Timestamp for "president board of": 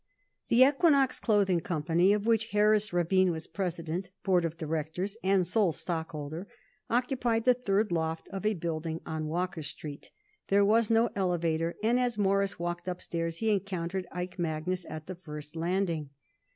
3.45-4.57